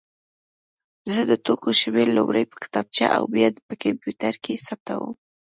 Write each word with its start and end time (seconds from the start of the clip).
زه 1.11 1.21
د 1.31 1.33
توکو 1.45 1.69
شمېر 1.81 2.07
لومړی 2.17 2.43
په 2.51 2.55
کتابچه 2.63 3.07
او 3.17 3.23
بیا 3.33 3.47
په 3.67 3.73
کمپیوټر 3.83 4.33
کې 4.43 4.61
ثبتوم. 4.67 5.13